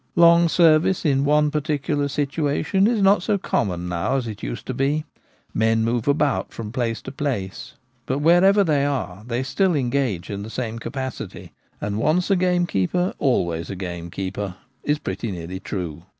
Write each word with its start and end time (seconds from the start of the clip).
Long 0.15 0.49
service 0.49 1.05
in 1.05 1.25
one 1.25 1.51
particular 1.51 2.07
situation 2.07 2.87
is 2.87 3.03
not 3.03 3.21
so 3.21 3.37
common 3.37 3.87
now 3.87 4.15
as 4.15 4.25
it 4.25 4.41
used 4.41 4.65
to 4.65 4.73
be. 4.73 5.05
Men 5.53 5.83
move 5.83 6.07
about 6.07 6.51
from 6.51 6.71
place 6.71 7.03
to 7.03 7.11
place, 7.11 7.75
but 8.07 8.17
wherever 8.17 8.63
they 8.63 8.83
are 8.83 9.23
they 9.27 9.43
still 9.43 9.75
engage 9.75 10.31
in 10.31 10.41
the 10.41 10.49
same 10.49 10.79
capacity; 10.79 11.53
and 11.79 11.99
once 11.99 12.31
a 12.31 12.35
gamekeeper 12.35 13.13
always 13.19 13.69
a 13.69 13.75
gamekeeper 13.75 14.55
is 14.83 14.97
pretty 14.97 15.31
nearly 15.31 15.59
true. 15.59 16.01